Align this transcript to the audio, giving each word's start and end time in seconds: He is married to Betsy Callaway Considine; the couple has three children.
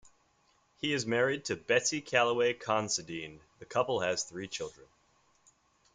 He 0.77 0.93
is 0.93 1.05
married 1.05 1.45
to 1.45 1.55
Betsy 1.55 2.01
Callaway 2.01 2.53
Considine; 2.55 3.39
the 3.59 3.65
couple 3.65 3.99
has 3.99 4.23
three 4.23 4.47
children. 4.47 4.87